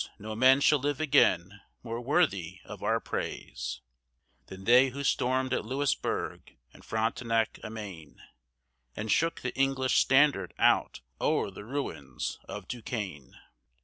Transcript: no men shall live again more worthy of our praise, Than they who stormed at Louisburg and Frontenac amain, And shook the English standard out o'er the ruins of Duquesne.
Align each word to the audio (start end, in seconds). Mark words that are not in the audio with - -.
no 0.17 0.35
men 0.35 0.59
shall 0.59 0.79
live 0.79 0.99
again 0.99 1.61
more 1.83 2.01
worthy 2.01 2.59
of 2.65 2.81
our 2.81 2.99
praise, 2.99 3.81
Than 4.47 4.63
they 4.63 4.89
who 4.89 5.03
stormed 5.03 5.53
at 5.53 5.63
Louisburg 5.63 6.57
and 6.73 6.83
Frontenac 6.83 7.59
amain, 7.63 8.19
And 8.95 9.11
shook 9.11 9.41
the 9.41 9.53
English 9.53 9.99
standard 9.99 10.55
out 10.57 11.01
o'er 11.21 11.51
the 11.51 11.65
ruins 11.65 12.39
of 12.45 12.67
Duquesne. 12.67 13.35